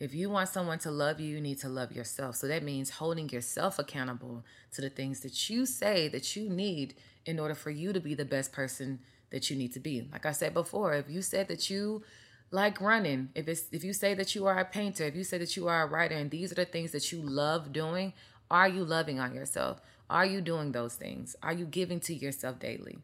If 0.00 0.14
you 0.14 0.30
want 0.30 0.48
someone 0.48 0.78
to 0.80 0.90
love 0.90 1.20
you, 1.20 1.34
you 1.34 1.40
need 1.40 1.58
to 1.58 1.68
love 1.68 1.92
yourself. 1.92 2.36
So 2.36 2.46
that 2.46 2.62
means 2.62 2.90
holding 2.90 3.28
yourself 3.28 3.78
accountable 3.78 4.44
to 4.72 4.80
the 4.80 4.90
things 4.90 5.20
that 5.20 5.50
you 5.50 5.66
say 5.66 6.08
that 6.08 6.36
you 6.36 6.48
need 6.48 6.94
in 7.26 7.38
order 7.40 7.54
for 7.54 7.70
you 7.70 7.92
to 7.92 8.00
be 8.00 8.14
the 8.14 8.24
best 8.24 8.52
person 8.52 9.00
that 9.30 9.50
you 9.50 9.56
need 9.56 9.72
to 9.74 9.80
be. 9.80 10.08
Like 10.12 10.26
I 10.26 10.32
said 10.32 10.54
before, 10.54 10.94
if 10.94 11.10
you 11.10 11.22
said 11.22 11.48
that 11.48 11.70
you 11.70 12.02
like 12.50 12.80
running, 12.80 13.28
if 13.34 13.48
it's 13.48 13.64
if 13.72 13.84
you 13.84 13.92
say 13.92 14.14
that 14.14 14.34
you 14.34 14.46
are 14.46 14.58
a 14.58 14.64
painter, 14.64 15.04
if 15.04 15.14
you 15.14 15.24
say 15.24 15.38
that 15.38 15.56
you 15.56 15.68
are 15.68 15.82
a 15.82 15.86
writer 15.86 16.14
and 16.14 16.30
these 16.30 16.52
are 16.52 16.56
the 16.56 16.64
things 16.64 16.92
that 16.92 17.12
you 17.12 17.20
love 17.20 17.72
doing, 17.72 18.12
are 18.50 18.68
you 18.68 18.84
loving 18.84 19.20
on 19.20 19.34
yourself? 19.34 19.80
Are 20.10 20.24
you 20.24 20.40
doing 20.40 20.72
those 20.72 20.94
things? 20.94 21.36
Are 21.42 21.52
you 21.52 21.66
giving 21.66 22.00
to 22.00 22.14
yourself 22.14 22.58
daily? 22.58 22.98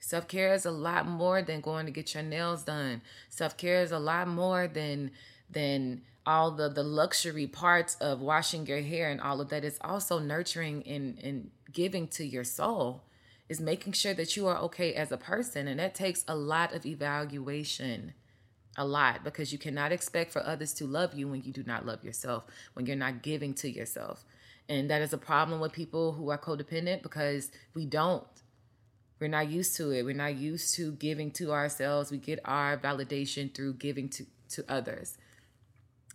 Self 0.00 0.28
care 0.28 0.52
is 0.52 0.66
a 0.66 0.70
lot 0.70 1.06
more 1.06 1.42
than 1.42 1.60
going 1.60 1.86
to 1.86 1.92
get 1.92 2.14
your 2.14 2.22
nails 2.22 2.62
done. 2.62 3.02
Self 3.28 3.56
care 3.56 3.82
is 3.82 3.92
a 3.92 3.98
lot 3.98 4.28
more 4.28 4.68
than 4.68 5.10
than 5.50 6.02
all 6.26 6.50
the 6.50 6.68
the 6.68 6.82
luxury 6.82 7.46
parts 7.46 7.96
of 7.96 8.20
washing 8.20 8.66
your 8.66 8.80
hair 8.80 9.10
and 9.10 9.20
all 9.20 9.40
of 9.40 9.48
that. 9.50 9.64
It's 9.64 9.78
also 9.80 10.18
nurturing 10.18 10.82
and 10.86 11.18
and 11.22 11.50
giving 11.72 12.08
to 12.08 12.24
your 12.24 12.44
soul. 12.44 13.02
Is 13.48 13.60
making 13.60 13.92
sure 13.92 14.14
that 14.14 14.36
you 14.36 14.46
are 14.46 14.56
okay 14.58 14.94
as 14.94 15.12
a 15.12 15.18
person, 15.18 15.68
and 15.68 15.78
that 15.78 15.94
takes 15.94 16.24
a 16.26 16.34
lot 16.34 16.72
of 16.72 16.86
evaluation 16.86 18.14
a 18.76 18.84
lot 18.84 19.22
because 19.22 19.52
you 19.52 19.58
cannot 19.58 19.92
expect 19.92 20.32
for 20.32 20.44
others 20.44 20.72
to 20.74 20.86
love 20.86 21.14
you 21.14 21.28
when 21.28 21.42
you 21.42 21.52
do 21.52 21.62
not 21.64 21.86
love 21.86 22.02
yourself, 22.02 22.44
when 22.72 22.86
you're 22.86 22.96
not 22.96 23.22
giving 23.22 23.54
to 23.54 23.70
yourself. 23.70 24.24
And 24.68 24.90
that 24.90 25.02
is 25.02 25.12
a 25.12 25.18
problem 25.18 25.60
with 25.60 25.72
people 25.72 26.12
who 26.12 26.30
are 26.30 26.38
codependent 26.38 27.02
because 27.02 27.50
we 27.74 27.84
don't. 27.84 28.24
We're 29.20 29.28
not 29.28 29.48
used 29.48 29.76
to 29.76 29.90
it. 29.90 30.04
We're 30.04 30.14
not 30.14 30.36
used 30.36 30.74
to 30.76 30.92
giving 30.92 31.30
to 31.32 31.52
ourselves. 31.52 32.10
We 32.10 32.18
get 32.18 32.40
our 32.44 32.76
validation 32.76 33.54
through 33.54 33.74
giving 33.74 34.08
to, 34.10 34.26
to 34.50 34.64
others 34.68 35.18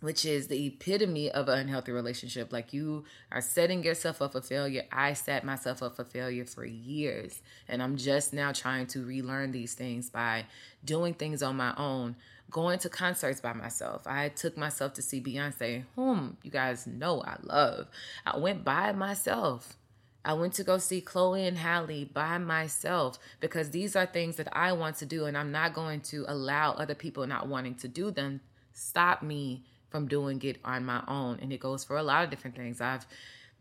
which 0.02 0.26
is 0.26 0.48
the 0.48 0.68
epitome 0.68 1.30
of 1.30 1.50
an 1.50 1.60
unhealthy 1.60 1.92
relationship. 1.92 2.54
Like 2.54 2.74
you 2.74 3.04
are 3.32 3.42
setting 3.42 3.84
yourself 3.84 4.22
up 4.22 4.34
for 4.34 4.42
failure. 4.42 4.84
I 4.92 5.14
set 5.14 5.44
myself 5.44 5.84
up 5.84 5.96
for 5.96 6.04
failure 6.04 6.46
for 6.46 6.66
years. 6.66 7.42
And 7.68 7.84
I'm 7.84 7.98
just 7.98 8.34
now 8.34 8.52
trying 8.52 8.88
to 8.88 9.06
relearn 9.06 9.52
these 9.52 9.74
things 9.74 10.10
by 10.10 10.46
doing 10.84 11.14
things 11.14 11.44
on 11.44 11.58
my 11.58 11.74
own, 11.78 12.16
going 12.50 12.80
to 12.80 12.90
concerts 12.90 13.42
by 13.42 13.54
myself. 13.54 14.04
I 14.06 14.30
took 14.30 14.58
myself 14.58 14.94
to 14.94 15.02
see 15.02 15.22
Beyonce, 15.22 15.84
whom 15.96 16.38
you 16.44 16.52
guys 16.52 16.88
know 16.88 17.22
I 17.22 17.38
love. 17.42 17.88
I 18.26 18.38
went 18.38 18.64
by 18.64 18.92
myself. 18.94 19.76
I 20.24 20.34
went 20.34 20.54
to 20.56 20.66
go 20.66 20.78
see 20.78 21.00
Chloe 21.00 21.48
and 21.48 21.58
Halle 21.58 22.04
by 22.06 22.38
myself 22.38 23.18
because 23.40 23.70
these 23.70 23.96
are 23.96 24.06
things 24.06 24.36
that 24.36 24.50
I 24.52 24.74
want 24.74 24.98
to 24.98 25.06
do, 25.06 25.26
and 25.26 25.38
I'm 25.38 25.52
not 25.52 25.74
going 25.74 26.02
to 26.02 26.26
allow 26.28 26.74
other 26.74 26.94
people 26.94 27.26
not 27.26 27.48
wanting 27.48 27.76
to 27.76 27.88
do 27.88 28.12
them 28.12 28.42
stop 28.80 29.22
me 29.22 29.64
from 29.90 30.08
doing 30.08 30.42
it 30.44 30.58
on 30.64 30.86
my 30.86 31.04
own. 31.08 31.40
And 31.42 31.52
it 31.52 31.60
goes 31.60 31.84
for 31.84 31.98
a 31.98 32.04
lot 32.04 32.24
of 32.24 32.30
different 32.30 32.56
things. 32.56 32.80
I've 32.82 33.06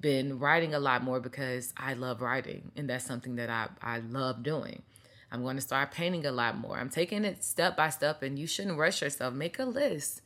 been 0.01 0.39
writing 0.39 0.75
a 0.75 0.81
lot 0.81 1.03
more 1.03 1.21
because 1.21 1.73
I 1.77 1.95
love 1.95 2.21
writing, 2.21 2.71
and 2.77 2.89
that's 2.89 3.05
something 3.05 3.37
that 3.37 3.51
I, 3.51 3.69
I 3.83 3.99
love 3.99 4.43
doing. 4.43 4.83
I'm 5.31 5.43
going 5.43 5.57
to 5.57 5.63
start 5.63 5.91
painting 5.91 6.25
a 6.25 6.33
lot 6.33 6.57
more. 6.57 6.79
I'm 6.79 6.89
taking 6.89 7.25
it 7.25 7.45
step 7.45 7.77
by 7.77 7.91
step, 7.91 8.23
and 8.23 8.39
you 8.39 8.47
shouldn't 8.47 8.79
rush 8.79 9.03
yourself. 9.03 9.35
Make 9.35 9.59
a 9.59 9.65
list 9.65 10.23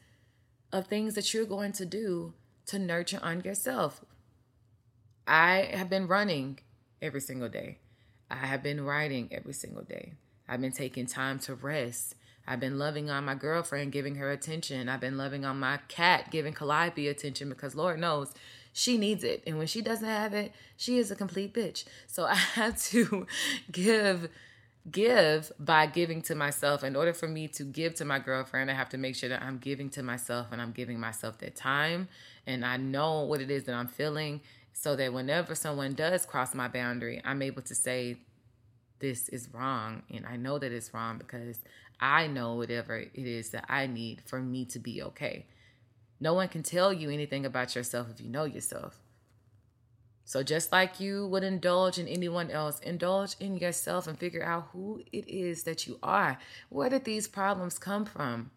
of 0.72 0.86
things 0.86 1.14
that 1.14 1.32
you're 1.32 1.44
going 1.44 1.72
to 1.72 1.86
do 1.86 2.34
to 2.66 2.78
nurture 2.78 3.18
on 3.22 3.42
yourself. 3.42 4.04
I 5.26 5.70
have 5.72 5.88
been 5.88 6.06
running 6.06 6.58
every 7.00 7.20
single 7.20 7.48
day. 7.48 7.78
I 8.30 8.46
have 8.46 8.62
been 8.62 8.84
writing 8.84 9.28
every 9.32 9.52
single 9.52 9.82
day. 9.82 10.14
I've 10.48 10.60
been 10.60 10.72
taking 10.72 11.06
time 11.06 11.38
to 11.40 11.54
rest. 11.54 12.14
I've 12.46 12.60
been 12.60 12.78
loving 12.78 13.10
on 13.10 13.24
my 13.24 13.34
girlfriend, 13.34 13.92
giving 13.92 14.16
her 14.16 14.30
attention. 14.30 14.88
I've 14.88 15.00
been 15.00 15.16
loving 15.16 15.44
on 15.44 15.60
my 15.60 15.78
cat, 15.88 16.30
giving 16.30 16.52
Calliope 16.52 17.08
attention 17.08 17.48
because 17.48 17.74
Lord 17.74 18.00
knows 18.00 18.32
she 18.72 18.96
needs 18.96 19.22
it. 19.22 19.42
And 19.46 19.58
when 19.58 19.66
she 19.66 19.82
doesn't 19.82 20.08
have 20.08 20.34
it, 20.34 20.52
she 20.76 20.98
is 20.98 21.10
a 21.10 21.16
complete 21.16 21.54
bitch. 21.54 21.84
So 22.06 22.24
I 22.26 22.34
have 22.34 22.80
to 22.84 23.26
give 23.70 24.28
give 24.90 25.52
by 25.60 25.86
giving 25.86 26.22
to 26.22 26.34
myself. 26.34 26.82
In 26.82 26.96
order 26.96 27.12
for 27.12 27.28
me 27.28 27.46
to 27.48 27.62
give 27.62 27.94
to 27.96 28.04
my 28.04 28.18
girlfriend, 28.18 28.70
I 28.70 28.74
have 28.74 28.88
to 28.90 28.98
make 28.98 29.14
sure 29.14 29.28
that 29.28 29.42
I'm 29.42 29.58
giving 29.58 29.90
to 29.90 30.02
myself 30.02 30.48
and 30.50 30.60
I'm 30.60 30.72
giving 30.72 30.98
myself 30.98 31.38
that 31.38 31.54
time 31.54 32.08
and 32.46 32.64
I 32.64 32.78
know 32.78 33.22
what 33.22 33.40
it 33.40 33.50
is 33.50 33.64
that 33.64 33.74
I'm 33.74 33.86
feeling 33.86 34.40
so 34.72 34.96
that 34.96 35.12
whenever 35.12 35.54
someone 35.54 35.92
does 35.92 36.26
cross 36.26 36.54
my 36.54 36.66
boundary, 36.66 37.22
I'm 37.24 37.42
able 37.42 37.62
to 37.62 37.74
say 37.74 38.16
this 38.98 39.28
is 39.28 39.48
wrong 39.52 40.02
and 40.12 40.26
I 40.26 40.36
know 40.36 40.58
that 40.58 40.72
it's 40.72 40.92
wrong 40.92 41.18
because 41.18 41.60
I 42.00 42.26
know 42.26 42.54
whatever 42.54 42.96
it 42.96 43.10
is 43.14 43.50
that 43.50 43.66
I 43.68 43.86
need 43.86 44.22
for 44.24 44.40
me 44.40 44.64
to 44.66 44.78
be 44.78 45.02
okay. 45.02 45.46
No 46.20 46.34
one 46.34 46.48
can 46.48 46.62
tell 46.62 46.92
you 46.92 47.10
anything 47.10 47.44
about 47.44 47.74
yourself 47.74 48.08
if 48.10 48.20
you 48.20 48.28
know 48.28 48.44
yourself. 48.44 49.00
So, 50.24 50.42
just 50.42 50.70
like 50.70 51.00
you 51.00 51.26
would 51.26 51.42
indulge 51.42 51.98
in 51.98 52.06
anyone 52.06 52.50
else, 52.50 52.78
indulge 52.80 53.34
in 53.40 53.56
yourself 53.56 54.06
and 54.06 54.16
figure 54.16 54.44
out 54.44 54.68
who 54.72 55.02
it 55.12 55.28
is 55.28 55.64
that 55.64 55.86
you 55.86 55.98
are. 56.02 56.38
Where 56.68 56.88
did 56.88 57.04
these 57.04 57.26
problems 57.26 57.78
come 57.78 58.04
from? 58.04 58.50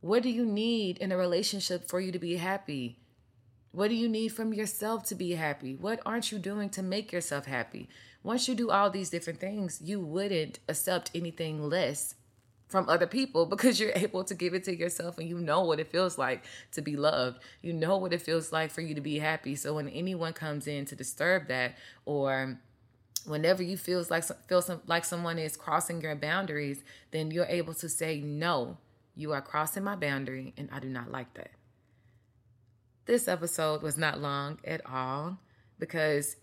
What 0.00 0.22
do 0.22 0.30
you 0.30 0.46
need 0.46 0.96
in 0.98 1.12
a 1.12 1.18
relationship 1.18 1.86
for 1.86 2.00
you 2.00 2.10
to 2.12 2.18
be 2.18 2.36
happy? 2.36 2.96
What 3.72 3.88
do 3.88 3.94
you 3.94 4.08
need 4.08 4.30
from 4.30 4.54
yourself 4.54 5.04
to 5.04 5.14
be 5.14 5.32
happy? 5.32 5.76
What 5.76 6.00
aren't 6.06 6.32
you 6.32 6.38
doing 6.38 6.70
to 6.70 6.82
make 6.82 7.12
yourself 7.12 7.44
happy? 7.44 7.88
Once 8.22 8.48
you 8.48 8.54
do 8.54 8.70
all 8.70 8.90
these 8.90 9.10
different 9.10 9.38
things, 9.38 9.80
you 9.84 10.00
wouldn't 10.00 10.58
accept 10.68 11.10
anything 11.14 11.62
less 11.68 12.14
from 12.70 12.88
other 12.88 13.06
people 13.06 13.46
because 13.54 13.78
you're 13.78 13.92
able 13.94 14.24
to 14.24 14.34
give 14.34 14.54
it 14.54 14.64
to 14.64 14.76
yourself 14.76 15.18
and 15.18 15.28
you 15.28 15.38
know 15.38 15.62
what 15.62 15.80
it 15.80 15.90
feels 15.90 16.16
like 16.16 16.44
to 16.72 16.80
be 16.80 16.96
loved. 16.96 17.40
You 17.60 17.72
know 17.72 17.96
what 17.98 18.12
it 18.12 18.22
feels 18.22 18.52
like 18.52 18.70
for 18.70 18.80
you 18.80 18.94
to 18.94 19.00
be 19.00 19.18
happy. 19.18 19.56
So 19.56 19.74
when 19.74 19.88
anyone 19.88 20.32
comes 20.32 20.66
in 20.66 20.86
to 20.86 20.96
disturb 20.96 21.48
that 21.48 21.76
or 22.04 22.58
whenever 23.26 23.62
you 23.62 23.76
feels 23.76 24.10
like 24.10 24.24
feel 24.48 24.62
some, 24.62 24.80
like 24.86 25.04
someone 25.04 25.38
is 25.38 25.56
crossing 25.56 26.00
your 26.00 26.14
boundaries, 26.14 26.82
then 27.10 27.30
you're 27.30 27.46
able 27.46 27.74
to 27.74 27.88
say 27.88 28.20
no. 28.20 28.78
You 29.14 29.32
are 29.32 29.42
crossing 29.42 29.84
my 29.84 29.96
boundary 29.96 30.54
and 30.56 30.68
I 30.72 30.78
do 30.78 30.88
not 30.88 31.10
like 31.10 31.34
that. 31.34 31.50
This 33.06 33.26
episode 33.26 33.82
was 33.82 33.98
not 33.98 34.20
long 34.20 34.58
at 34.64 34.80
all 34.86 35.38
because 35.78 36.36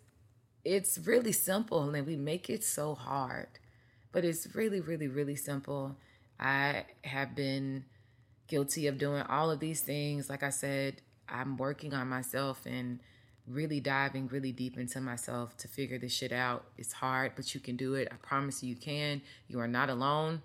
it's 0.66 1.00
really 1.00 1.32
simple 1.32 1.90
and 1.96 2.06
we 2.06 2.18
make 2.18 2.50
it 2.50 2.64
so 2.64 2.94
hard. 2.94 3.48
But 4.12 4.26
it's 4.26 4.54
really, 4.54 4.82
really, 4.82 5.08
really 5.08 5.36
simple. 5.36 5.96
I 6.40 6.86
have 7.04 7.36
been 7.36 7.86
guilty 8.48 8.88
of 8.88 8.98
doing 8.98 9.24
all 9.24 9.52
of 9.52 9.60
these 9.60 9.82
things. 9.82 10.30
Like 10.30 10.44
I 10.44 10.50
said, 10.50 11.02
I'm 11.28 11.58
working 11.58 11.94
on 11.94 12.08
myself 12.08 12.66
and 12.66 13.00
really 13.48 13.80
diving 13.80 14.28
really 14.28 14.52
deep 14.52 14.78
into 14.78 15.00
myself 15.00 15.56
to 15.58 15.68
figure 15.68 15.98
this 15.98 16.14
shit 16.14 16.32
out. 16.32 16.66
It's 16.78 16.94
hard, 16.94 17.34
but 17.36 17.54
you 17.56 17.62
can 17.62 17.76
do 17.76 17.96
it. 17.96 18.08
I 18.12 18.16
promise 18.16 18.62
you, 18.62 18.70
you 18.70 18.76
can. 18.76 19.22
You 19.48 19.60
are 19.60 19.68
not 19.68 19.90
alone. 19.90 20.42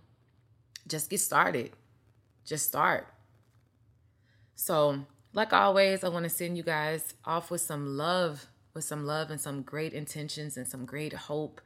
Just 0.86 1.10
get 1.10 1.20
started. 1.20 1.72
Just 2.44 2.66
start. 2.66 3.08
So, 4.54 5.06
like 5.32 5.52
always, 5.52 6.04
I 6.04 6.08
want 6.08 6.24
to 6.24 6.30
send 6.30 6.56
you 6.56 6.62
guys 6.62 7.14
off 7.24 7.50
with 7.50 7.60
some 7.60 7.96
love, 7.96 8.46
with 8.74 8.84
some 8.84 9.04
love 9.04 9.30
and 9.30 9.40
some 9.40 9.62
great 9.62 9.92
intentions 9.92 10.56
and 10.56 10.66
some 10.66 10.84
great 10.84 11.12
hope 11.12 11.60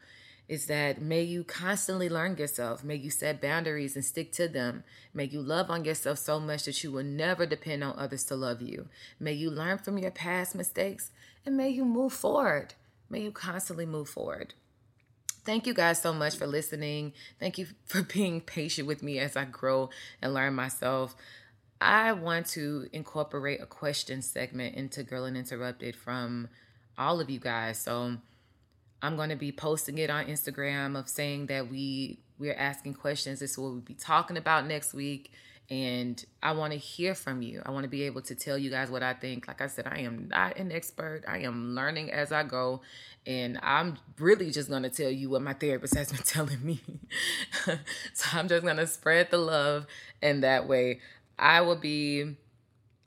is 0.48 0.66
that 0.66 1.00
may 1.00 1.22
you 1.22 1.42
constantly 1.42 2.08
learn 2.08 2.36
yourself. 2.36 2.84
May 2.84 2.94
you 2.94 3.10
set 3.10 3.40
boundaries 3.40 3.96
and 3.96 4.04
stick 4.04 4.32
to 4.32 4.48
them. 4.48 4.84
May 5.12 5.24
you 5.24 5.40
love 5.40 5.70
on 5.70 5.84
yourself 5.84 6.18
so 6.18 6.38
much 6.38 6.64
that 6.64 6.82
you 6.84 6.92
will 6.92 7.04
never 7.04 7.46
depend 7.46 7.82
on 7.82 7.98
others 7.98 8.24
to 8.24 8.36
love 8.36 8.62
you. 8.62 8.88
May 9.18 9.32
you 9.32 9.50
learn 9.50 9.78
from 9.78 9.98
your 9.98 10.12
past 10.12 10.54
mistakes 10.54 11.10
and 11.44 11.56
may 11.56 11.68
you 11.68 11.84
move 11.84 12.12
forward. 12.12 12.74
May 13.10 13.22
you 13.22 13.32
constantly 13.32 13.86
move 13.86 14.08
forward. 14.08 14.54
Thank 15.44 15.66
you 15.66 15.74
guys 15.74 16.02
so 16.02 16.12
much 16.12 16.36
for 16.36 16.46
listening. 16.46 17.12
Thank 17.38 17.58
you 17.58 17.66
for 17.84 18.02
being 18.02 18.40
patient 18.40 18.86
with 18.86 19.02
me 19.02 19.18
as 19.18 19.36
I 19.36 19.44
grow 19.44 19.90
and 20.22 20.34
learn 20.34 20.54
myself. 20.54 21.16
I 21.80 22.12
want 22.12 22.46
to 22.48 22.88
incorporate 22.92 23.60
a 23.60 23.66
question 23.66 24.22
segment 24.22 24.76
into 24.76 25.02
Girl 25.02 25.24
Uninterrupted 25.24 25.94
from 25.94 26.48
all 26.96 27.20
of 27.20 27.28
you 27.28 27.38
guys. 27.38 27.78
So 27.78 28.16
I'm 29.06 29.14
going 29.14 29.28
to 29.28 29.36
be 29.36 29.52
posting 29.52 29.98
it 29.98 30.10
on 30.10 30.24
Instagram 30.26 30.98
of 30.98 31.08
saying 31.08 31.46
that 31.46 31.70
we 31.70 32.18
we're 32.40 32.54
asking 32.54 32.94
questions. 32.94 33.38
This 33.38 33.52
is 33.52 33.58
what 33.58 33.70
we'll 33.70 33.80
be 33.80 33.94
talking 33.94 34.36
about 34.36 34.66
next 34.66 34.94
week. 34.94 35.30
And 35.70 36.22
I 36.42 36.52
want 36.52 36.72
to 36.72 36.78
hear 36.78 37.14
from 37.14 37.40
you. 37.40 37.62
I 37.64 37.70
want 37.70 37.84
to 37.84 37.88
be 37.88 38.02
able 38.02 38.22
to 38.22 38.34
tell 38.34 38.58
you 38.58 38.68
guys 38.68 38.90
what 38.90 39.04
I 39.04 39.14
think. 39.14 39.46
Like 39.46 39.60
I 39.60 39.68
said, 39.68 39.86
I 39.86 40.00
am 40.00 40.28
not 40.28 40.58
an 40.58 40.72
expert. 40.72 41.22
I 41.26 41.38
am 41.38 41.76
learning 41.76 42.10
as 42.10 42.32
I 42.32 42.42
go. 42.42 42.82
And 43.26 43.60
I'm 43.62 43.96
really 44.18 44.50
just 44.50 44.68
going 44.68 44.82
to 44.82 44.90
tell 44.90 45.10
you 45.10 45.30
what 45.30 45.40
my 45.42 45.54
therapist 45.54 45.94
has 45.94 46.10
been 46.10 46.22
telling 46.24 46.64
me. 46.64 46.80
so 48.12 48.26
I'm 48.32 48.48
just 48.48 48.64
going 48.64 48.76
to 48.76 48.88
spread 48.88 49.30
the 49.30 49.38
love. 49.38 49.86
And 50.20 50.42
that 50.42 50.66
way, 50.66 50.98
I 51.38 51.60
will 51.60 51.76
be 51.76 52.36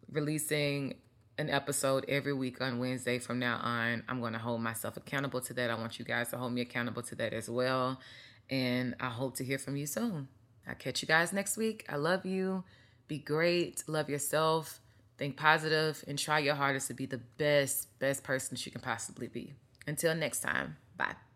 releasing 0.10 0.96
an 1.40 1.50
episode 1.50 2.06
every 2.10 2.34
week 2.34 2.60
on 2.62 2.80
Wednesday 2.80 3.18
from 3.18 3.40
now 3.40 3.60
on. 3.64 4.04
I'm 4.10 4.20
going 4.20 4.34
to 4.34 4.40
hold 4.40 4.62
myself 4.62 4.98
accountable 4.98 5.40
to 5.42 5.54
that. 5.54 5.70
I 5.70 5.76
want 5.76 5.98
you 5.98 6.04
guys 6.04 6.30
to 6.30 6.38
hold 6.38 6.52
me 6.52 6.62
accountable 6.62 7.02
to 7.04 7.16
that 7.16 7.34
as 7.34 7.50
well. 7.50 8.00
And 8.50 8.96
I 9.00 9.08
hope 9.08 9.38
to 9.38 9.46
hear 9.46 9.58
from 9.58 9.78
you 9.78 9.88
soon. 9.88 10.28
I'll 10.68 10.76
catch 10.76 11.02
you 11.02 11.08
guys 11.08 11.32
next 11.32 11.56
week. 11.56 11.86
I 11.88 11.96
love 11.96 12.26
you. 12.26 12.66
Be 13.08 13.18
great. 13.18 13.84
Love 13.88 14.10
yourself. 14.10 14.82
Think 15.18 15.38
positive 15.38 16.04
and 16.08 16.20
try 16.20 16.40
your 16.40 16.56
hardest 16.56 16.88
to 16.88 16.94
be 16.94 17.06
the 17.06 17.18
best, 17.18 17.88
best 18.00 18.24
person 18.24 18.56
that 18.56 18.66
you 18.66 18.72
can 18.72 18.82
possibly 18.82 19.28
be. 19.28 19.54
Until 19.88 20.14
next 20.16 20.42
time, 20.42 20.76
bye. 20.98 21.29